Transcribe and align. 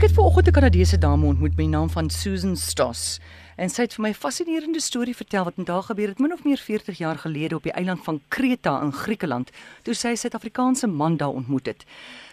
Ek 0.00 0.06
het 0.06 0.16
vanoggend 0.16 0.46
'n 0.48 0.50
Kanadese 0.50 0.98
dame 0.98 1.26
ontmoet 1.26 1.56
met 1.56 1.56
die 1.56 1.68
naam 1.68 1.90
van 1.90 2.10
Susan 2.10 2.56
Stoss 2.56 3.20
en 3.56 3.68
sy 3.68 3.82
het 3.82 3.94
vir 3.94 4.02
my 4.02 4.08
'n 4.08 4.14
fascinerende 4.14 4.80
storie 4.80 5.16
vertel 5.16 5.44
wat 5.44 5.56
met 5.56 5.68
haar 5.68 5.82
gebeur 5.82 6.08
het 6.08 6.18
min 6.18 6.32
of 6.32 6.44
meer 6.44 6.56
40 6.56 6.98
jaar 6.98 7.18
gelede 7.18 7.54
op 7.54 7.62
die 7.62 7.72
eiland 7.72 8.04
van 8.04 8.20
Kreta 8.28 8.82
in 8.82 8.92
Griekeland 8.92 9.50
toe 9.82 9.94
sy 9.94 10.08
'n 10.08 10.16
Suid-Afrikaanse 10.16 10.86
man 10.86 11.16
daar 11.16 11.28
ontmoet 11.28 11.66
het. 11.66 11.84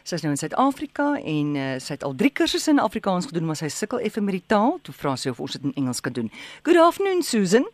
Sy 0.03 0.15
is 0.15 0.21
nou 0.21 0.31
in 0.31 0.37
Suid-Afrika 0.37 1.19
en 1.23 1.55
uh, 1.55 1.79
sy 1.79 1.93
het 1.93 2.03
al 2.03 2.15
3 2.15 2.29
kursusse 2.29 2.71
in 2.71 2.79
Afrikaans 2.79 3.25
gedoen, 3.25 3.45
maar 3.45 3.55
sy 3.55 3.67
sukkel 3.67 3.99
effe 3.99 4.21
met 4.21 4.33
die 4.33 4.43
taal. 4.45 4.79
Toe 4.81 4.93
vra 4.93 5.15
sy 5.15 5.29
of 5.29 5.39
ons 5.39 5.51
dit 5.51 5.63
in 5.63 5.73
Engels 5.73 6.01
kan 6.01 6.13
doen. 6.13 6.31
Good 6.63 6.77
afternoon, 6.77 7.23
Susan. 7.23 7.67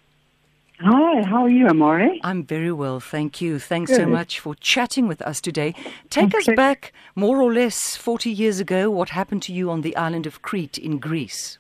Hi, 0.86 1.22
how 1.22 1.44
are 1.46 1.50
you, 1.50 1.68
Amore? 1.68 2.10
I'm 2.26 2.44
very 2.44 2.74
well, 2.74 3.00
thank 3.00 3.40
you. 3.40 3.58
Thanks 3.58 3.96
so 3.96 4.06
much 4.06 4.42
for 4.42 4.54
chatting 4.56 5.08
with 5.08 5.22
us 5.22 5.40
today. 5.40 5.76
Take 6.10 6.36
us 6.36 6.46
back 6.58 6.92
more 7.16 7.42
or 7.42 7.54
less 7.54 7.96
40 7.96 8.30
years 8.30 8.60
ago. 8.60 8.92
What 8.92 9.08
happened 9.08 9.44
to 9.44 9.54
you 9.54 9.72
on 9.72 9.80
the 9.80 9.96
island 9.96 10.28
of 10.28 10.42
Crete 10.42 10.78
in 10.78 11.00
Greece? 11.00 11.58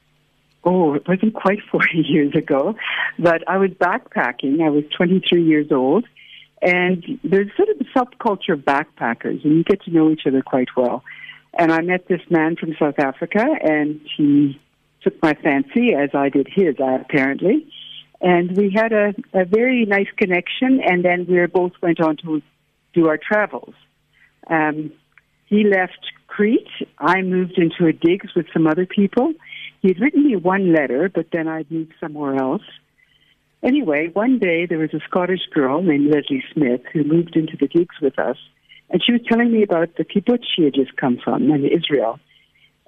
Oh, 0.65 0.93
it 0.95 1.07
wasn't 1.07 1.35
quite 1.35 1.59
40 1.71 1.99
years 1.99 2.35
ago, 2.35 2.75
but 3.17 3.47
I 3.47 3.57
was 3.57 3.69
backpacking. 3.69 4.61
I 4.61 4.69
was 4.69 4.83
23 4.97 5.41
years 5.41 5.71
old, 5.71 6.05
and 6.61 7.01
there's 7.23 7.47
sort 7.55 7.69
of 7.69 7.77
a 7.79 7.97
subculture 7.97 8.55
of 8.55 8.59
backpackers, 8.59 9.41
and 9.45 9.55
you 9.55 9.63
get 9.63 9.81
to 9.83 9.91
know 9.91 10.09
each 10.09 10.27
other 10.27 10.41
quite 10.41 10.75
well. 10.75 11.01
And 11.57 11.71
I 11.71 11.79
met 11.79 12.09
this 12.09 12.21
man 12.29 12.57
from 12.57 12.75
South 12.77 12.99
Africa, 12.99 13.45
and 13.61 14.01
he 14.17 14.59
took 15.01 15.21
my 15.23 15.33
fancy, 15.33 15.93
as 15.93 16.09
I 16.13 16.27
did 16.27 16.49
his, 16.53 16.75
apparently. 16.79 17.65
And 18.23 18.55
we 18.55 18.71
had 18.73 18.93
a, 18.93 19.13
a 19.33 19.43
very 19.43 19.85
nice 19.85 20.07
connection, 20.15 20.81
and 20.81 21.03
then 21.03 21.25
we 21.27 21.45
both 21.45 21.73
went 21.81 21.99
on 21.99 22.15
to 22.23 22.41
do 22.93 23.07
our 23.09 23.17
travels. 23.17 23.75
Um, 24.49 24.93
he 25.47 25.65
left 25.65 25.99
Crete. 26.27 26.69
I 26.97 27.21
moved 27.21 27.57
into 27.57 27.85
a 27.85 27.91
digs 27.91 28.33
with 28.33 28.45
some 28.53 28.65
other 28.65 28.85
people. 28.85 29.33
He 29.81 29.89
had 29.89 29.99
written 29.99 30.25
me 30.25 30.37
one 30.37 30.73
letter, 30.73 31.11
but 31.13 31.27
then 31.33 31.49
I'd 31.49 31.69
moved 31.69 31.93
somewhere 31.99 32.35
else. 32.35 32.63
Anyway, 33.61 34.09
one 34.13 34.39
day 34.39 34.65
there 34.65 34.79
was 34.79 34.93
a 34.93 35.01
Scottish 35.07 35.45
girl 35.53 35.81
named 35.81 36.09
Leslie 36.09 36.43
Smith 36.53 36.81
who 36.93 37.03
moved 37.03 37.35
into 37.35 37.57
the 37.57 37.67
digs 37.67 37.95
with 38.01 38.17
us, 38.17 38.37
and 38.89 39.03
she 39.03 39.11
was 39.11 39.21
telling 39.27 39.51
me 39.51 39.63
about 39.63 39.95
the 39.97 40.05
kibbutz 40.05 40.45
she 40.55 40.63
had 40.63 40.73
just 40.73 40.95
come 40.95 41.17
from 41.21 41.51
in 41.51 41.65
Israel. 41.65 42.19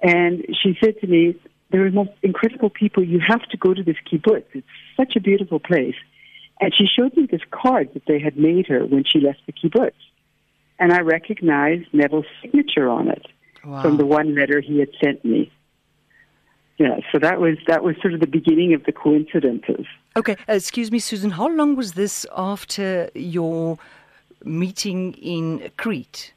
And 0.02 0.44
she 0.62 0.78
said 0.82 0.98
to 1.00 1.06
me, 1.06 1.34
there 1.70 1.84
are 1.84 1.90
most 1.90 2.10
incredible 2.22 2.70
people. 2.70 3.02
You 3.04 3.20
have 3.26 3.42
to 3.50 3.56
go 3.56 3.74
to 3.74 3.82
this 3.82 3.96
kibbutz. 4.10 4.44
It's 4.52 4.66
such 4.96 5.16
a 5.16 5.20
beautiful 5.20 5.58
place. 5.58 5.96
And 6.60 6.72
she 6.74 6.86
showed 6.86 7.16
me 7.16 7.26
this 7.30 7.42
card 7.50 7.90
that 7.94 8.06
they 8.06 8.18
had 8.18 8.36
made 8.36 8.66
her 8.68 8.84
when 8.86 9.04
she 9.04 9.20
left 9.20 9.40
the 9.46 9.52
kibbutz. 9.52 9.92
And 10.78 10.92
I 10.92 11.00
recognized 11.00 11.86
Neville's 11.92 12.26
signature 12.42 12.88
on 12.88 13.08
it 13.08 13.26
Wow. 13.64 13.82
from 13.82 13.96
the 13.96 14.06
one 14.06 14.34
letter 14.34 14.60
he 14.60 14.78
had 14.78 14.90
sent 15.02 15.24
me. 15.24 15.50
Yeah, 16.78 16.98
so 17.10 17.18
that 17.18 17.40
was 17.40 17.56
that 17.66 17.82
was 17.82 17.96
sort 18.02 18.12
of 18.12 18.20
the 18.20 18.26
beginning 18.26 18.74
of 18.74 18.84
the 18.84 18.92
coincidences. 18.92 19.86
Okay, 20.14 20.36
uh, 20.48 20.52
excuse 20.52 20.92
me, 20.92 20.98
Susan. 20.98 21.30
How 21.30 21.48
long 21.48 21.74
was 21.74 21.94
this 21.94 22.26
after 22.36 23.10
your 23.14 23.78
meeting 24.44 25.14
in 25.14 25.70
Crete? 25.78 26.32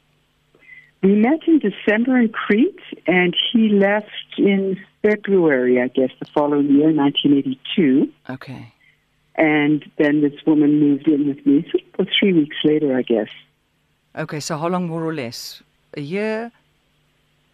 We 1.02 1.14
met 1.14 1.40
in 1.46 1.58
December 1.58 2.18
in 2.18 2.30
Crete, 2.30 2.80
and 3.06 3.36
he 3.52 3.68
left 3.68 4.08
in 4.38 4.78
February, 5.02 5.80
I 5.80 5.88
guess, 5.88 6.10
the 6.18 6.26
following 6.26 6.66
year, 6.70 6.92
1982. 6.92 8.12
Okay. 8.30 8.72
And 9.36 9.84
then 9.98 10.20
this 10.20 10.34
woman 10.46 10.80
moved 10.80 11.08
in 11.08 11.26
with 11.28 11.44
me 11.46 11.64
so 11.72 12.04
three 12.18 12.32
weeks 12.32 12.56
later, 12.64 12.96
I 12.96 13.02
guess. 13.02 13.28
Okay, 14.16 14.40
so 14.40 14.58
how 14.58 14.68
long 14.68 14.88
more 14.88 15.04
or 15.04 15.14
less? 15.14 15.62
A 15.96 16.00
year? 16.00 16.50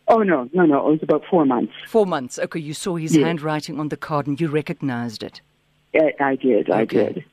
Oh, 0.09 0.19
no, 0.19 0.49
no, 0.53 0.65
no. 0.67 0.89
It 0.89 0.91
was 0.93 1.03
about 1.03 1.23
four 1.31 1.45
months. 1.45 1.73
Four 1.87 2.07
months. 2.07 2.39
Okay, 2.39 2.61
you 2.61 2.75
saw 2.75 2.97
his 2.97 3.17
Yes. 3.17 3.25
handwriting 3.25 3.79
on 3.79 3.89
the 3.89 3.97
card 3.97 4.27
and 4.27 4.41
you 4.41 4.49
recognized 4.49 5.23
it. 5.23 5.41
I, 5.95 6.13
I 6.21 6.37
did, 6.37 6.71
I 6.71 6.83
Okay. 6.83 7.13
did. 7.13 7.25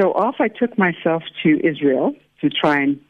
So 0.00 0.12
off 0.12 0.36
I 0.40 0.48
took 0.48 0.76
myself 0.78 1.22
to 1.42 1.60
Israel 1.66 2.14
to 2.40 2.48
try 2.48 2.80
and 2.80 3.00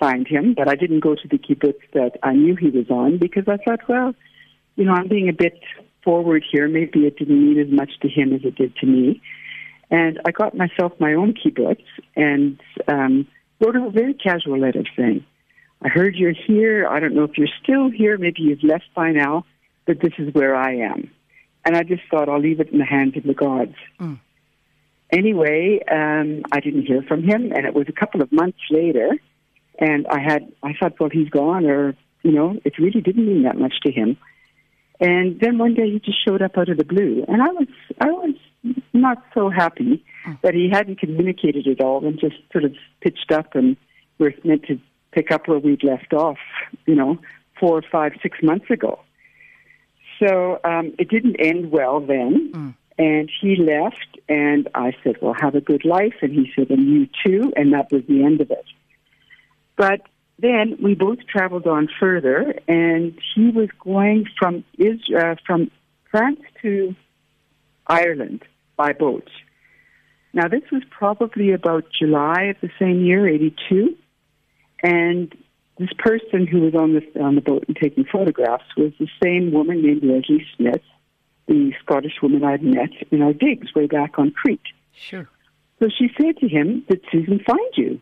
find 0.00 0.26
him, 0.26 0.54
but 0.54 0.68
I 0.68 0.74
didn't 0.74 1.00
go 1.00 1.14
to 1.14 1.28
the 1.28 1.38
kibbutz 1.38 1.82
that 1.92 2.18
I 2.22 2.32
knew 2.32 2.56
he 2.56 2.70
was 2.70 2.90
on 2.90 3.18
because 3.18 3.44
I 3.46 3.58
thought, 3.58 3.88
well, 3.88 4.14
you 4.76 4.84
know, 4.84 4.92
I'm 4.92 5.08
being 5.08 5.28
a 5.28 5.34
bit 5.34 5.60
forward 6.02 6.42
here. 6.50 6.66
Maybe 6.66 7.06
it 7.06 7.18
didn't 7.18 7.38
mean 7.38 7.60
as 7.60 7.70
much 7.70 7.90
to 8.00 8.08
him 8.08 8.32
as 8.32 8.40
it 8.42 8.56
did 8.56 8.74
to 8.76 8.86
me. 8.86 9.20
And 9.90 10.18
I 10.24 10.30
got 10.30 10.56
myself 10.56 10.92
my 10.98 11.12
own 11.14 11.34
kibbutz 11.34 11.84
and 12.16 12.58
um, 12.88 13.28
wrote 13.60 13.76
a 13.76 13.90
very 13.90 14.14
casual 14.14 14.58
letter 14.58 14.84
saying, 14.96 15.24
I 15.82 15.88
heard 15.88 16.14
you're 16.14 16.32
here. 16.32 16.86
I 16.88 17.00
don't 17.00 17.14
know 17.14 17.24
if 17.24 17.36
you're 17.36 17.48
still 17.62 17.90
here. 17.90 18.16
Maybe 18.16 18.42
you've 18.42 18.62
left 18.62 18.86
by 18.94 19.12
now, 19.12 19.44
but 19.86 20.00
this 20.00 20.12
is 20.18 20.32
where 20.34 20.56
I 20.56 20.76
am. 20.76 21.10
And 21.64 21.76
I 21.76 21.82
just 21.82 22.02
thought 22.10 22.28
I'll 22.28 22.40
leave 22.40 22.60
it 22.60 22.70
in 22.70 22.78
the 22.78 22.84
hands 22.84 23.16
of 23.16 23.24
the 23.24 23.34
gods. 23.34 23.74
Mm. 23.98 24.18
Anyway, 25.12 25.80
um, 25.90 26.42
I 26.52 26.60
didn't 26.60 26.86
hear 26.86 27.02
from 27.02 27.22
him, 27.22 27.52
and 27.52 27.66
it 27.66 27.74
was 27.74 27.86
a 27.88 27.92
couple 27.92 28.22
of 28.22 28.30
months 28.30 28.60
later. 28.70 29.10
And 29.80 30.06
I 30.06 30.20
had, 30.20 30.52
I 30.62 30.74
thought, 30.78 31.00
well, 31.00 31.10
he's 31.10 31.30
gone, 31.30 31.64
or 31.66 31.96
you 32.22 32.32
know, 32.32 32.60
it 32.64 32.78
really 32.78 33.00
didn't 33.00 33.26
mean 33.26 33.42
that 33.44 33.56
much 33.56 33.74
to 33.84 33.92
him. 33.92 34.16
And 35.00 35.40
then 35.40 35.56
one 35.56 35.74
day 35.74 35.90
he 35.90 35.98
just 35.98 36.22
showed 36.22 36.42
up 36.42 36.58
out 36.58 36.68
of 36.68 36.76
the 36.76 36.84
blue, 36.84 37.24
and 37.26 37.42
I 37.42 37.46
was, 37.46 37.68
I 38.00 38.10
was 38.10 38.34
not 38.92 39.24
so 39.32 39.48
happy 39.48 40.04
that 40.42 40.54
he 40.54 40.68
hadn't 40.70 40.98
communicated 40.98 41.66
it 41.66 41.80
all 41.80 42.06
and 42.06 42.20
just 42.20 42.36
sort 42.52 42.64
of 42.64 42.74
pitched 43.00 43.32
up 43.32 43.54
and 43.54 43.76
we're 44.18 44.34
meant 44.44 44.64
to 44.64 44.78
pick 45.12 45.30
up 45.30 45.48
where 45.48 45.58
we'd 45.58 45.82
left 45.82 46.12
off, 46.12 46.38
you 46.86 46.94
know, 46.94 47.18
four, 47.58 47.82
five, 47.90 48.12
six 48.22 48.38
months 48.42 48.70
ago. 48.70 49.00
So 50.22 50.60
um, 50.64 50.94
it 50.98 51.08
didn't 51.08 51.36
end 51.40 51.72
well 51.72 52.00
then. 52.00 52.52
Mm. 52.52 52.74
And 52.98 53.30
he 53.40 53.56
left, 53.56 54.18
and 54.28 54.68
I 54.74 54.92
said, 55.02 55.16
Well, 55.22 55.34
have 55.40 55.54
a 55.54 55.62
good 55.62 55.86
life. 55.86 56.16
And 56.20 56.32
he 56.32 56.52
said, 56.54 56.68
And 56.68 56.86
you 56.86 57.08
too. 57.24 57.50
And 57.56 57.72
that 57.72 57.90
was 57.90 58.02
the 58.06 58.22
end 58.22 58.42
of 58.42 58.50
it. 58.50 58.66
But 59.80 60.02
then 60.38 60.76
we 60.82 60.94
both 60.94 61.20
traveled 61.26 61.66
on 61.66 61.88
further, 61.98 62.52
and 62.68 63.18
he 63.34 63.48
was 63.48 63.70
going 63.82 64.26
from, 64.38 64.62
Is- 64.76 65.00
uh, 65.18 65.36
from 65.46 65.70
France 66.10 66.40
to 66.60 66.94
Ireland 67.86 68.42
by 68.76 68.92
boat. 68.92 69.26
Now, 70.34 70.48
this 70.48 70.64
was 70.70 70.82
probably 70.90 71.52
about 71.52 71.84
July 71.98 72.50
of 72.50 72.56
the 72.60 72.68
same 72.78 73.02
year, 73.06 73.26
82. 73.26 73.96
And 74.82 75.34
this 75.78 75.88
person 75.96 76.46
who 76.46 76.60
was 76.60 76.74
on 76.74 76.92
the, 76.92 77.22
on 77.22 77.34
the 77.34 77.40
boat 77.40 77.64
and 77.66 77.74
taking 77.74 78.04
photographs 78.04 78.76
was 78.76 78.92
the 79.00 79.08
same 79.24 79.50
woman 79.50 79.80
named 79.80 80.02
Leslie 80.02 80.46
Smith, 80.58 80.82
the 81.46 81.72
Scottish 81.82 82.20
woman 82.20 82.44
I'd 82.44 82.62
met 82.62 82.90
in 83.10 83.22
our 83.22 83.32
digs 83.32 83.74
way 83.74 83.86
back 83.86 84.18
on 84.18 84.30
Crete. 84.30 84.60
Sure. 84.94 85.26
So 85.78 85.88
she 85.88 86.10
said 86.20 86.36
to 86.40 86.48
him, 86.48 86.84
Did 86.86 87.02
Susan 87.10 87.40
find 87.46 87.72
you? 87.78 87.98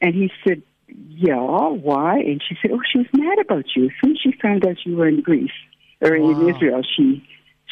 And 0.00 0.14
he 0.14 0.32
said, 0.42 0.62
Yeah, 1.08 1.40
why? 1.40 2.18
And 2.18 2.42
she 2.46 2.56
said, 2.60 2.70
Oh, 2.72 2.80
she 2.90 2.98
was 2.98 3.06
mad 3.12 3.38
about 3.38 3.64
you. 3.76 3.86
As 3.86 3.90
soon 4.02 4.12
as 4.12 4.18
she 4.22 4.32
found 4.40 4.66
out 4.66 4.76
you 4.84 4.96
were 4.96 5.08
in 5.08 5.20
Greece 5.20 5.50
or 6.00 6.18
Wow. 6.18 6.30
in 6.30 6.48
Israel, 6.54 6.82
she 6.96 7.26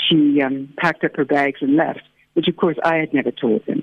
she 0.09 0.41
um, 0.43 0.73
packed 0.79 1.05
up 1.05 1.17
her 1.17 1.25
bags 1.25 1.59
and 1.61 1.77
left, 1.77 2.03
which 2.35 2.49
of 2.49 2.57
course 2.57 2.77
I 2.85 2.97
had 2.97 3.15
never 3.15 3.31
told 3.31 3.63
him. 3.65 3.83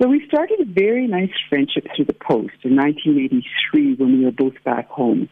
So 0.00 0.08
we 0.08 0.24
started 0.28 0.60
a 0.60 0.64
very 0.64 1.06
nice 1.08 1.32
friendship 1.48 1.86
through 1.96 2.04
the 2.04 2.12
post 2.12 2.54
in 2.62 2.76
1983 2.76 3.94
when 3.94 4.18
we 4.18 4.24
were 4.24 4.30
both 4.30 4.54
back 4.64 4.88
home. 4.88 5.28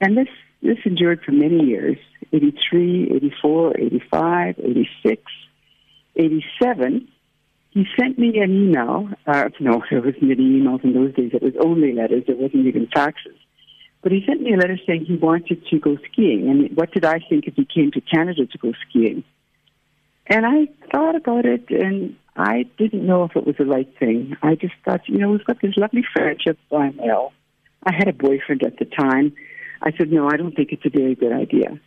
And 0.00 0.16
this, 0.16 0.28
this 0.62 0.78
endured 0.86 1.22
for 1.24 1.32
many 1.32 1.64
years 1.64 1.98
83, 2.32 3.10
84, 3.16 3.76
85, 3.78 4.54
86, 4.58 5.22
87. 6.16 7.08
He 7.70 7.86
sent 7.98 8.18
me 8.18 8.38
an 8.38 8.50
email. 8.50 9.08
Uh, 9.26 9.50
no, 9.60 9.82
there 9.90 10.00
wasn't 10.00 10.22
any 10.24 10.60
emails 10.60 10.82
in 10.84 10.94
those 10.94 11.14
days. 11.14 11.30
It 11.34 11.42
was 11.42 11.54
only 11.60 11.92
letters. 11.92 12.24
There 12.26 12.36
wasn't 12.36 12.66
even 12.66 12.86
faxes. 12.86 13.36
But 14.02 14.12
he 14.12 14.24
sent 14.26 14.40
me 14.40 14.54
a 14.54 14.56
letter 14.56 14.78
saying 14.86 15.04
he 15.06 15.16
wanted 15.16 15.66
to 15.66 15.78
go 15.78 15.96
skiing. 16.10 16.48
And 16.48 16.76
what 16.76 16.92
did 16.92 17.04
I 17.04 17.20
think 17.28 17.46
if 17.46 17.54
he 17.54 17.64
came 17.64 17.90
to 17.92 18.00
Canada 18.00 18.46
to 18.46 18.58
go 18.58 18.72
skiing? 18.88 19.24
And 20.26 20.46
I 20.46 20.68
thought 20.92 21.16
about 21.16 21.46
it, 21.46 21.68
and 21.70 22.16
I 22.36 22.64
didn't 22.78 23.04
know 23.04 23.24
if 23.24 23.34
it 23.34 23.46
was 23.46 23.56
the 23.58 23.64
right 23.64 23.88
thing. 23.98 24.36
I 24.42 24.54
just 24.54 24.74
thought, 24.84 25.08
you 25.08 25.18
know, 25.18 25.30
we've 25.30 25.44
got 25.44 25.60
this 25.60 25.76
lovely 25.76 26.04
friendship 26.12 26.58
by 26.70 26.90
mail. 26.90 27.32
I 27.84 27.92
had 27.92 28.08
a 28.08 28.12
boyfriend 28.12 28.62
at 28.62 28.78
the 28.78 28.84
time. 28.84 29.32
I 29.82 29.92
said, 29.96 30.12
no, 30.12 30.28
I 30.28 30.36
don't 30.36 30.54
think 30.54 30.72
it's 30.72 30.84
a 30.84 30.90
very 30.90 31.14
good 31.14 31.32
idea. 31.32 31.80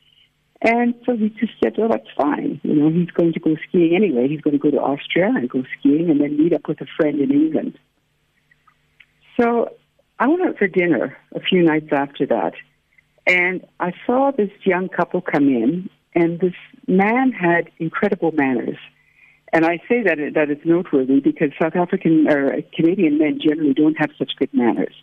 And 0.62 0.94
so 1.06 1.16
he 1.16 1.30
just 1.30 1.54
said, 1.64 1.74
well, 1.78 1.90
that's 1.90 2.08
fine. 2.16 2.62
You 2.64 2.76
know, 2.76 2.90
he's 2.90 3.10
going 3.10 3.34
to 3.34 3.40
go 3.40 3.56
skiing 3.68 3.96
anyway. 3.96 4.28
He's 4.28 4.42
going 4.42 4.54
to 4.54 4.60
go 4.60 4.70
to 4.70 4.78
Austria 4.78 5.32
and 5.36 5.50
go 5.50 5.64
skiing 5.80 6.10
and 6.10 6.22
then 6.22 6.38
meet 6.38 6.54
up 6.54 6.68
with 6.68 6.80
a 6.82 6.86
friend 6.98 7.20
in 7.20 7.32
England. 7.32 7.80
So 9.40 9.70
I 10.20 10.28
went 10.28 10.44
out 10.44 10.58
for 10.60 10.68
dinner 10.68 11.18
a 11.34 11.40
few 11.40 11.64
nights 11.64 11.90
after 11.92 12.28
that. 12.28 12.54
And 13.26 13.66
I 13.80 13.92
saw 14.06 14.32
this 14.32 14.52
young 14.64 14.88
couple 14.90 15.22
come 15.22 15.48
in, 15.48 15.90
and 16.14 16.40
this 16.40 16.54
man 16.88 17.32
had 17.32 17.72
incredible 17.80 18.32
manners. 18.32 18.78
And 19.54 19.66
I 19.66 19.78
say 19.90 20.04
that 20.04 20.18
that 20.36 20.50
it's 20.50 20.66
noteworthy 20.66 21.20
because 21.20 21.50
South 21.62 21.76
African 21.76 22.28
or 22.30 22.62
Canadian 22.76 23.18
men 23.18 23.40
generally 23.44 23.74
don't 23.74 23.96
have 23.96 24.12
such 24.18 24.32
good 24.38 24.54
manners. 24.54 24.94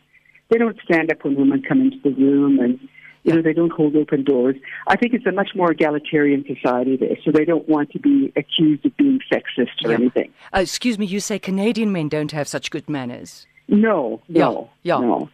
They 0.51 0.59
don't 0.59 0.79
stand 0.85 1.11
up 1.11 1.25
when 1.25 1.37
women 1.37 1.63
come 1.69 1.81
into 1.81 1.99
the 2.03 2.11
room, 2.11 2.59
and 2.59 2.79
You 3.25 3.35
know, 3.35 3.43
they 3.43 3.53
don't 3.53 3.73
hold 3.73 3.97
open 3.97 4.25
doors. 4.25 4.57
I 4.87 4.97
think 4.97 5.13
it's 5.13 5.27
a 5.27 5.33
much 5.33 5.51
more 5.55 5.73
egalitarian 5.73 6.45
society 6.47 6.97
there, 6.97 7.17
so 7.25 7.31
they 7.33 7.45
don't 7.45 7.69
want 7.69 7.91
to 7.93 7.99
be 7.99 8.33
accused 8.37 8.87
of 8.87 8.97
being 8.97 9.21
sexist 9.31 9.85
or 9.85 9.91
Yeah. 9.91 9.97
anything. 9.97 10.31
Uh, 10.55 10.61
excuse 10.61 10.99
me, 10.99 11.07
you 11.07 11.21
say 11.21 11.39
Canadian 11.39 11.93
men 11.93 12.09
don't 12.09 12.33
have 12.33 12.49
such 12.49 12.71
good 12.71 12.89
manners. 12.89 13.47
No, 13.69 14.21
no, 14.29 14.71
Yeah, 14.83 14.95
yeah. 14.99 15.01
no. 15.07 15.29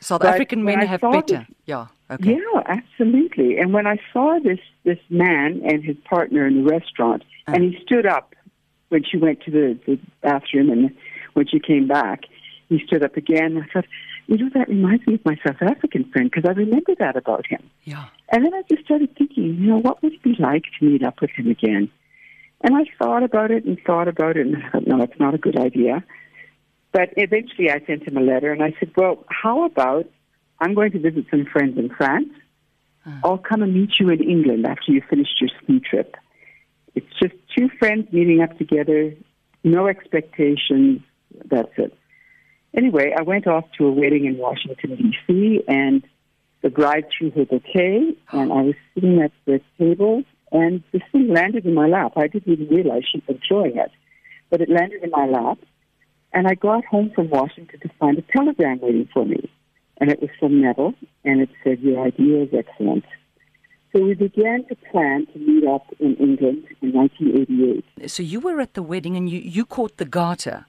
South 0.00 0.20
But 0.20 0.30
African 0.34 0.62
men 0.64 0.80
have 0.80 1.00
better. 1.00 1.20
this- 1.48 1.56
Yeah. 1.66 1.86
Okay. 2.10 2.34
Yeah, 2.36 2.62
absolutely. 2.66 3.56
And 3.58 3.72
when 3.72 3.86
I 3.86 3.98
saw 4.12 4.38
this 4.38 4.58
this 4.84 4.98
man 5.08 5.62
and 5.64 5.82
his 5.84 5.96
partner 6.04 6.46
in 6.46 6.64
the 6.64 6.70
restaurant, 6.70 7.22
Uh. 7.48 7.52
and 7.54 7.62
he 7.64 7.80
stood 7.82 8.04
up 8.04 8.34
when 8.90 9.02
she 9.04 9.16
went 9.16 9.40
to 9.44 9.50
the, 9.50 9.78
the 9.86 9.98
bathroom, 10.20 10.70
and 10.70 10.90
when 11.34 11.46
she 11.46 11.58
came 11.60 11.86
back, 11.86 12.24
he 12.68 12.78
stood 12.86 13.02
up 13.04 13.16
again. 13.16 13.64
I 13.64 13.72
thought, 13.72 13.86
you 14.32 14.38
know, 14.38 14.50
that 14.54 14.68
reminds 14.68 15.06
me 15.06 15.14
of 15.14 15.24
my 15.26 15.36
South 15.46 15.60
African 15.60 16.10
friend 16.10 16.30
because 16.30 16.48
I 16.48 16.52
remember 16.52 16.94
that 16.98 17.16
about 17.16 17.46
him. 17.46 17.68
Yeah. 17.84 18.06
And 18.30 18.44
then 18.46 18.54
I 18.54 18.62
just 18.68 18.82
started 18.82 19.14
thinking, 19.16 19.44
you 19.44 19.68
know, 19.68 19.78
what 19.78 20.02
would 20.02 20.14
it 20.14 20.22
be 20.22 20.34
like 20.38 20.64
to 20.78 20.86
meet 20.86 21.04
up 21.04 21.20
with 21.20 21.30
him 21.30 21.50
again? 21.50 21.90
And 22.62 22.74
I 22.74 22.84
thought 22.98 23.22
about 23.24 23.50
it 23.50 23.66
and 23.66 23.78
thought 23.86 24.08
about 24.08 24.38
it, 24.38 24.46
and 24.46 24.56
I 24.56 24.70
thought, 24.70 24.86
no, 24.86 25.02
it's 25.02 25.18
not 25.20 25.34
a 25.34 25.38
good 25.38 25.58
idea. 25.58 26.02
But 26.92 27.10
eventually 27.18 27.70
I 27.70 27.84
sent 27.86 28.08
him 28.08 28.16
a 28.16 28.20
letter 28.20 28.52
and 28.52 28.62
I 28.62 28.74
said, 28.78 28.92
well, 28.96 29.24
how 29.28 29.64
about 29.64 30.06
I'm 30.60 30.74
going 30.74 30.92
to 30.92 30.98
visit 30.98 31.26
some 31.30 31.44
friends 31.44 31.76
in 31.76 31.90
France. 31.90 32.30
Uh. 33.04 33.18
I'll 33.24 33.38
come 33.38 33.62
and 33.62 33.74
meet 33.74 33.98
you 33.98 34.08
in 34.10 34.22
England 34.22 34.64
after 34.64 34.92
you 34.92 35.02
finished 35.10 35.40
your 35.40 35.50
ski 35.62 35.80
trip. 35.80 36.14
It's 36.94 37.12
just 37.20 37.34
two 37.56 37.68
friends 37.78 38.12
meeting 38.12 38.40
up 38.40 38.56
together, 38.56 39.14
no 39.64 39.88
expectations, 39.88 41.00
that's 41.50 41.72
it. 41.76 41.98
Anyway, 42.74 43.14
I 43.16 43.22
went 43.22 43.46
off 43.46 43.64
to 43.78 43.86
a 43.86 43.92
wedding 43.92 44.24
in 44.24 44.38
Washington, 44.38 44.96
D.C., 44.96 45.62
and 45.68 46.02
the 46.62 46.70
bride 46.70 47.06
threw 47.16 47.30
her 47.32 47.44
bouquet, 47.44 48.16
and 48.30 48.52
I 48.52 48.62
was 48.62 48.74
sitting 48.94 49.20
at 49.20 49.32
the 49.44 49.60
table, 49.78 50.22
and 50.52 50.82
this 50.92 51.02
thing 51.10 51.28
landed 51.28 51.66
in 51.66 51.74
my 51.74 51.86
lap. 51.86 52.12
I 52.16 52.28
didn't 52.28 52.52
even 52.52 52.68
realize 52.68 53.02
she'd 53.10 53.26
been 53.26 53.40
throwing 53.46 53.76
it, 53.76 53.90
but 54.48 54.60
it 54.60 54.70
landed 54.70 55.02
in 55.02 55.10
my 55.10 55.26
lap. 55.26 55.58
And 56.32 56.46
I 56.46 56.54
got 56.54 56.84
home 56.86 57.10
from 57.14 57.28
Washington 57.28 57.78
to 57.80 57.90
find 58.00 58.16
a 58.16 58.22
telegram 58.22 58.80
waiting 58.80 59.08
for 59.12 59.26
me. 59.26 59.50
And 59.98 60.10
it 60.10 60.20
was 60.22 60.30
from 60.40 60.62
Neville, 60.62 60.94
and 61.24 61.42
it 61.42 61.50
said, 61.62 61.80
Your 61.80 62.06
idea 62.06 62.44
is 62.44 62.48
excellent. 62.54 63.04
So 63.92 64.02
we 64.02 64.14
began 64.14 64.64
to 64.68 64.74
plan 64.90 65.26
to 65.34 65.38
meet 65.38 65.66
up 65.66 65.84
in 66.00 66.16
England 66.16 66.64
in 66.80 66.92
1988. 66.92 68.10
So 68.10 68.22
you 68.22 68.40
were 68.40 68.58
at 68.60 68.72
the 68.72 68.82
wedding 68.82 69.16
and 69.16 69.28
you, 69.28 69.38
you 69.38 69.66
caught 69.66 69.98
the 69.98 70.06
garter. 70.06 70.64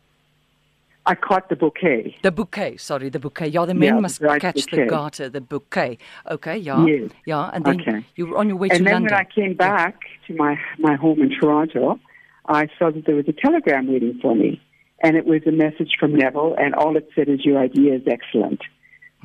I 1.06 1.16
caught 1.16 1.50
the 1.50 1.56
bouquet. 1.56 2.16
The 2.24 2.32
bouquet, 2.32 2.78
sorry, 2.78 3.10
the 3.10 3.20
bouquet. 3.20 3.48
Yeah, 3.48 3.66
the 3.66 3.74
men 3.74 3.96
Yeah, 3.96 4.00
must 4.00 4.22
bride's 4.22 4.42
catch 4.42 4.66
the 4.68 4.86
garter, 4.86 5.28
the 5.30 5.42
bouquet. 5.42 5.98
Okay, 6.32 6.58
yeah. 6.58 6.86
Yes. 6.86 7.12
Yeah, 7.26 7.50
and 7.54 7.66
then 7.66 7.82
Okay. 7.82 8.06
you 8.16 8.28
were 8.28 8.38
on 8.38 8.48
your 8.48 8.58
way 8.58 8.70
to 8.70 8.76
London. 8.76 8.88
and 8.96 9.06
then 9.10 9.18
when 9.18 9.26
I 9.26 9.26
came 9.26 9.54
back 9.56 9.96
to 10.28 10.36
my, 10.36 10.58
my 10.80 10.96
home 10.96 11.22
in 11.22 11.30
Toronto, 11.30 12.00
I 12.48 12.68
saw 12.80 12.90
that 12.92 13.06
there 13.06 13.16
was 13.16 13.28
a 13.28 13.34
telegram 13.34 13.88
waiting 13.92 14.18
for 14.22 14.34
me. 14.36 14.62
And 15.04 15.18
it 15.18 15.26
was 15.26 15.42
a 15.46 15.52
message 15.52 15.98
from 16.00 16.16
Neville, 16.16 16.56
and 16.58 16.74
all 16.76 16.96
it 16.96 17.10
said 17.14 17.28
is, 17.28 17.44
Your 17.44 17.60
idea 17.60 17.96
is 17.96 18.04
excellent. 18.08 18.62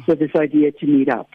So, 0.07 0.17
this 0.17 0.31
idea 0.35 0.73
to 0.73 0.87
meet 0.87 1.09
up. 1.09 1.29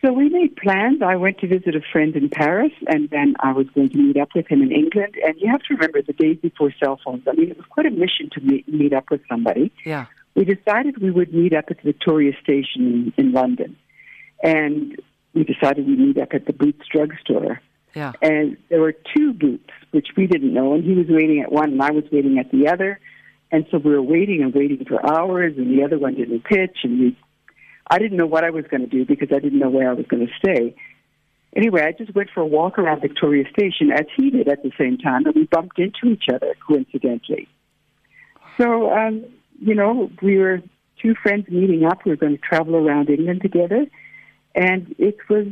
So, 0.00 0.12
we 0.12 0.28
made 0.28 0.54
plans. 0.56 1.02
I 1.02 1.16
went 1.16 1.38
to 1.38 1.48
visit 1.48 1.74
a 1.74 1.80
friend 1.92 2.14
in 2.14 2.28
Paris, 2.28 2.72
and 2.86 3.10
then 3.10 3.34
I 3.40 3.52
was 3.52 3.66
going 3.74 3.88
to 3.90 3.98
meet 3.98 4.16
up 4.16 4.28
with 4.34 4.46
him 4.46 4.62
in 4.62 4.70
England. 4.70 5.16
And 5.24 5.34
you 5.40 5.50
have 5.50 5.60
to 5.62 5.74
remember 5.74 6.02
the 6.02 6.12
days 6.12 6.38
before 6.40 6.72
cell 6.82 7.00
phones. 7.04 7.24
I 7.26 7.32
mean, 7.32 7.50
it 7.50 7.56
was 7.56 7.66
quite 7.66 7.86
a 7.86 7.90
mission 7.90 8.30
to 8.34 8.40
meet, 8.40 8.68
meet 8.68 8.92
up 8.92 9.10
with 9.10 9.22
somebody 9.28 9.72
Yeah. 9.84 10.06
we 10.36 10.44
decided 10.44 10.98
we 11.02 11.10
would 11.10 11.34
meet 11.34 11.52
up 11.52 11.64
at 11.70 11.82
Victoria 11.82 12.32
Station 12.40 13.12
in, 13.16 13.26
in 13.26 13.32
London. 13.32 13.76
And 14.44 15.00
we 15.34 15.42
decided 15.42 15.86
we'd 15.86 15.98
meet 15.98 16.18
up 16.18 16.28
at 16.32 16.46
the 16.46 16.52
Boots 16.52 16.82
drugstore. 16.94 17.60
Yeah. 17.96 18.12
And 18.22 18.56
there 18.68 18.80
were 18.80 18.94
two 19.16 19.32
Boots, 19.32 19.70
which 19.90 20.08
we 20.16 20.28
didn't 20.28 20.54
know, 20.54 20.74
and 20.74 20.84
he 20.84 20.94
was 20.94 21.06
waiting 21.08 21.40
at 21.40 21.50
one 21.50 21.72
and 21.72 21.82
I 21.82 21.90
was 21.90 22.04
waiting 22.12 22.38
at 22.38 22.52
the 22.52 22.68
other. 22.68 23.00
And 23.50 23.66
so 23.70 23.78
we 23.78 23.90
were 23.90 24.02
waiting 24.02 24.42
and 24.42 24.54
waiting 24.54 24.84
for 24.84 25.04
hours, 25.04 25.54
and 25.56 25.76
the 25.76 25.82
other 25.82 25.98
one 25.98 26.14
didn't 26.14 26.44
pitch, 26.44 26.76
and 26.84 27.00
we, 27.00 27.16
I 27.90 27.98
didn't 27.98 28.18
know 28.18 28.26
what 28.26 28.44
I 28.44 28.50
was 28.50 28.64
going 28.70 28.82
to 28.82 28.86
do 28.86 29.04
because 29.04 29.28
I 29.34 29.38
didn't 29.38 29.58
know 29.58 29.70
where 29.70 29.90
I 29.90 29.94
was 29.94 30.06
going 30.06 30.26
to 30.26 30.32
stay. 30.38 30.74
Anyway, 31.56 31.82
I 31.82 31.92
just 31.92 32.14
went 32.14 32.28
for 32.34 32.40
a 32.40 32.46
walk 32.46 32.78
around 32.78 33.00
Victoria 33.00 33.44
Station 33.50 33.90
as 33.90 34.06
he 34.16 34.30
did 34.30 34.48
at 34.48 34.62
the 34.62 34.70
same 34.78 34.98
time, 34.98 35.24
and 35.24 35.34
we 35.34 35.44
bumped 35.44 35.78
into 35.78 36.06
each 36.06 36.24
other 36.32 36.54
coincidentally. 36.66 37.48
So, 38.58 38.92
um, 38.92 39.24
you 39.60 39.74
know, 39.74 40.10
we 40.22 40.36
were 40.36 40.60
two 41.00 41.14
friends 41.22 41.48
meeting 41.48 41.84
up. 41.84 42.04
We 42.04 42.10
were 42.10 42.16
going 42.16 42.36
to 42.36 42.42
travel 42.42 42.76
around 42.76 43.08
England 43.08 43.40
together, 43.40 43.86
and 44.54 44.94
it 44.98 45.16
was 45.30 45.46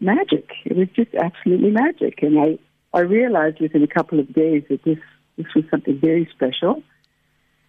magic. 0.00 0.50
It 0.64 0.76
was 0.76 0.88
just 0.94 1.14
absolutely 1.14 1.70
magic. 1.70 2.22
And 2.22 2.38
I, 2.38 2.58
I 2.92 3.00
realized 3.00 3.60
within 3.60 3.82
a 3.82 3.88
couple 3.88 4.20
of 4.20 4.32
days 4.32 4.64
that 4.68 4.84
this 4.84 4.98
this 5.36 5.46
was 5.54 5.64
something 5.70 5.98
very 6.00 6.28
special. 6.34 6.82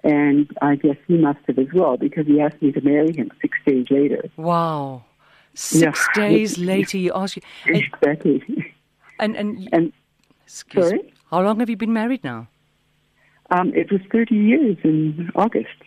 And 0.03 0.49
I 0.61 0.75
guess 0.75 0.95
he 1.07 1.17
must 1.17 1.39
have 1.47 1.59
as 1.59 1.67
well 1.73 1.97
because 1.97 2.25
he 2.25 2.39
asked 2.39 2.61
me 2.61 2.71
to 2.71 2.81
marry 2.81 3.13
him 3.15 3.31
six 3.41 3.57
days 3.65 3.87
later. 3.89 4.23
Wow. 4.37 5.03
Six 5.53 6.07
Yeah. 6.15 6.23
days 6.27 6.57
later, 6.57 6.97
you 6.97 7.11
ask 7.13 7.35
you. 7.35 7.41
Exactly. 7.65 8.41
and, 9.19 9.35
and 9.35 9.67
And 9.73 9.91
excuse 10.45 10.85
sorry? 10.87 10.99
me, 11.03 11.13
how 11.31 11.41
long 11.41 11.59
have 11.59 11.69
you 11.69 11.77
been 11.77 11.93
married 11.93 12.23
now? 12.23 12.47
um, 13.51 13.73
it 13.73 13.91
was 13.91 13.99
30 14.11 14.35
years 14.35 14.77
in 14.83 15.29
August. 15.35 15.79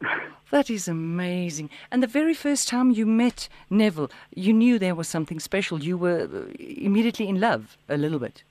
That 0.50 0.68
is 0.68 0.86
amazing. 0.86 1.70
And 1.90 2.02
the 2.02 2.06
very 2.06 2.34
first 2.34 2.68
time 2.68 2.90
you 2.90 3.06
met 3.06 3.48
Neville, 3.70 4.10
you 4.34 4.52
knew 4.52 4.78
there 4.78 4.94
was 4.94 5.08
something 5.08 5.40
special. 5.40 5.82
You 5.82 5.96
were 5.96 6.28
uh, 6.30 6.52
immediately 6.58 7.26
in 7.26 7.40
love 7.40 7.78
a 7.88 7.96
little 7.96 8.18
bit. 8.18 8.42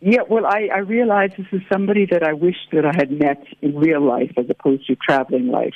Yeah, 0.00 0.22
well, 0.28 0.46
I, 0.46 0.68
I 0.74 0.78
realized 0.78 1.34
this 1.36 1.46
is 1.52 1.60
somebody 1.70 2.06
that 2.10 2.22
I 2.22 2.32
wish 2.32 2.56
that 2.72 2.86
I 2.86 2.92
had 2.94 3.10
met 3.10 3.44
in 3.60 3.76
real 3.76 4.00
life 4.00 4.32
as 4.38 4.46
opposed 4.48 4.86
to 4.86 4.96
traveling 4.96 5.48
life. 5.48 5.74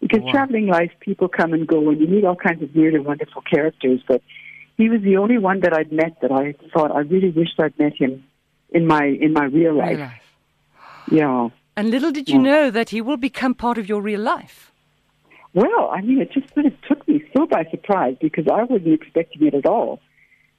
Because 0.00 0.22
Wow. 0.22 0.32
traveling 0.32 0.66
life, 0.66 0.90
people 1.00 1.28
come 1.28 1.52
and 1.52 1.66
go, 1.66 1.88
and 1.88 2.00
you 2.00 2.06
meet 2.08 2.24
all 2.24 2.34
kinds 2.36 2.62
of 2.62 2.74
weird 2.74 2.94
and 2.94 3.04
wonderful 3.04 3.42
characters. 3.42 4.00
But 4.06 4.22
he 4.76 4.88
was 4.88 5.00
the 5.02 5.16
only 5.16 5.38
one 5.38 5.60
that 5.60 5.72
I'd 5.72 5.92
met 5.92 6.20
that 6.20 6.32
I 6.32 6.54
thought 6.72 6.90
I 6.90 7.00
really 7.00 7.30
wished 7.30 7.58
I'd 7.60 7.78
met 7.78 7.94
him 7.94 8.24
in 8.70 8.86
my 8.86 9.04
in 9.04 9.32
my 9.32 9.44
real 9.44 9.74
life. 9.74 9.90
Real 9.90 10.00
life. 10.00 10.22
Yeah. 11.06 11.48
And 11.76 11.90
little 11.90 12.10
did 12.10 12.28
you 12.28 12.36
Yeah. 12.36 12.42
know 12.50 12.70
that 12.70 12.90
he 12.90 13.00
will 13.00 13.16
become 13.16 13.54
part 13.54 13.78
of 13.78 13.88
your 13.88 14.02
real 14.02 14.20
life. 14.20 14.72
Well, 15.54 15.90
I 15.92 16.00
mean, 16.02 16.20
it 16.20 16.32
just 16.32 16.52
sort 16.52 16.66
of 16.66 16.72
took 16.88 17.06
me 17.06 17.22
so 17.36 17.46
by 17.46 17.64
surprise 17.70 18.16
because 18.20 18.46
I 18.48 18.64
wasn't 18.64 18.92
expecting 19.00 19.46
it 19.46 19.54
at 19.54 19.64
all, 19.66 20.00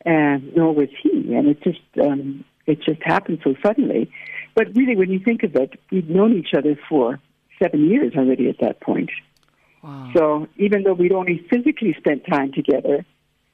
and 0.06 0.56
nor 0.56 0.74
was 0.74 0.90
he. 1.04 1.34
And 1.36 1.48
it 1.50 1.62
just 1.62 1.82
um, 2.02 2.46
it 2.68 2.82
just 2.82 3.02
happened 3.04 3.40
so 3.44 3.56
suddenly. 3.66 4.12
But 4.56 4.76
really, 4.76 4.96
when 4.96 5.12
you 5.12 5.20
think 5.20 5.44
of 5.44 5.56
it, 5.56 5.80
we'd 5.92 6.10
known 6.10 6.34
each 6.34 6.54
other 6.58 6.78
for 6.90 7.20
seven 7.62 7.90
years 7.90 8.14
already 8.16 8.50
at 8.50 8.60
that 8.60 8.80
point. 8.82 9.10
Wow. 9.84 10.12
So 10.16 10.48
even 10.58 10.84
though 10.84 10.94
we'd 10.94 11.12
only 11.12 11.46
physically 11.50 11.96
spent 11.98 12.26
time 12.26 12.52
together 12.52 13.06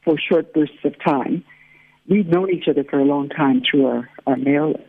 for 0.04 0.18
short 0.18 0.54
bursts 0.54 0.84
of 0.84 0.94
time, 1.04 1.44
we'd 2.08 2.30
known 2.30 2.50
each 2.50 2.68
other 2.68 2.84
for 2.84 3.00
a 3.00 3.06
long 3.06 3.30
time 3.30 3.62
through 3.70 3.86
our, 3.86 4.10
our 4.28 4.38
mail. 4.38 4.80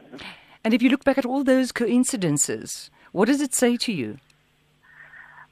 And 0.65 0.73
if 0.73 0.83
you 0.83 0.91
look 0.91 1.05
back 1.05 1.19
at 1.19 1.27
all 1.27 1.43
those 1.43 1.73
coincidences, 1.73 2.91
what 3.11 3.27
does 3.27 3.41
it 3.41 3.55
say 3.55 3.77
to 3.79 3.93
you? 3.93 4.19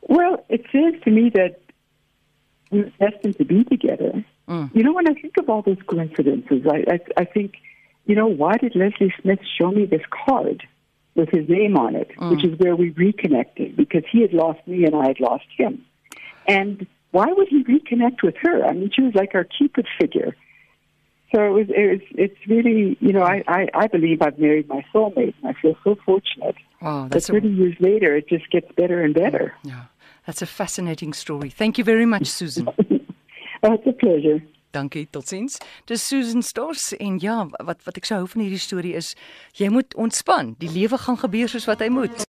Well, 0.02 0.44
it 0.48 0.64
says 0.72 1.00
to 1.04 1.10
me 1.10 1.30
that 1.30 1.60
we 2.70 2.84
were 2.84 2.92
destined 2.98 3.36
to 3.38 3.44
be 3.44 3.64
together. 3.64 4.24
Mm. 4.48 4.74
You 4.74 4.82
know, 4.82 4.92
when 4.92 5.08
I 5.08 5.14
think 5.14 5.36
of 5.38 5.48
all 5.50 5.62
those 5.62 5.78
coincidences, 5.86 6.66
I, 6.66 6.84
I, 6.94 7.00
I 7.18 7.24
think, 7.24 7.54
you 8.10 8.16
know, 8.16 8.26
why 8.26 8.56
did 8.56 8.74
Leslie 8.74 9.14
Smith 9.22 9.38
show 9.56 9.70
me 9.70 9.86
this 9.86 10.02
card 10.10 10.64
with 11.14 11.28
his 11.28 11.48
name 11.48 11.76
on 11.76 11.94
it, 11.94 12.10
mm. 12.16 12.30
which 12.32 12.44
is 12.44 12.58
where 12.58 12.74
we 12.74 12.90
reconnected 12.90 13.76
because 13.76 14.02
he 14.10 14.20
had 14.20 14.32
lost 14.32 14.58
me 14.66 14.84
and 14.84 14.96
I 14.96 15.06
had 15.06 15.20
lost 15.20 15.44
him. 15.56 15.84
And 16.48 16.88
why 17.12 17.26
would 17.28 17.46
he 17.46 17.62
reconnect 17.62 18.24
with 18.24 18.34
her? 18.42 18.64
I 18.64 18.72
mean, 18.72 18.90
she 18.92 19.02
was 19.02 19.14
like 19.14 19.36
our 19.36 19.44
Cupid 19.44 19.86
figure. 20.00 20.34
So 21.32 21.40
it 21.40 21.50
was, 21.50 21.66
it 21.68 21.90
was, 21.92 22.00
it's 22.16 22.48
really, 22.48 22.96
you 22.98 23.12
know, 23.12 23.22
I, 23.22 23.44
I, 23.46 23.68
I 23.74 23.86
believe 23.86 24.22
I've 24.22 24.40
married 24.40 24.66
my 24.66 24.84
soulmate, 24.92 25.34
and 25.40 25.54
I 25.56 25.60
feel 25.62 25.76
so 25.84 25.96
fortunate. 26.04 26.56
Wow, 26.82 27.06
that's 27.08 27.28
a, 27.28 27.34
30 27.34 27.48
years 27.48 27.76
later, 27.78 28.16
it 28.16 28.28
just 28.28 28.50
gets 28.50 28.66
better 28.72 29.04
and 29.04 29.14
better. 29.14 29.54
yeah, 29.62 29.84
that's 30.26 30.42
a 30.42 30.46
fascinating 30.46 31.12
story. 31.12 31.48
Thank 31.48 31.78
you 31.78 31.84
very 31.84 32.06
much, 32.06 32.26
Susan. 32.26 32.68
Oh, 33.62 33.74
it's 33.74 33.86
a 33.86 33.92
pleasure. 33.92 34.42
Dankie, 34.70 35.08
totsiens. 35.10 35.58
Dis 35.90 36.06
Susan 36.06 36.42
Stors 36.42 36.92
en 36.96 37.18
ja, 37.18 37.42
wat 37.58 37.82
wat 37.84 37.96
ek 37.98 38.06
sou 38.06 38.20
hou 38.22 38.28
van 38.30 38.44
hierdie 38.44 38.62
storie 38.62 38.94
is 38.94 39.14
jy 39.58 39.70
moet 39.72 39.94
ontspan. 39.98 40.54
Die 40.62 40.70
lewe 40.70 40.98
gaan 40.98 41.18
gebeur 41.18 41.50
soos 41.50 41.66
wat 41.70 41.82
hy 41.82 41.90
moet. 41.90 42.30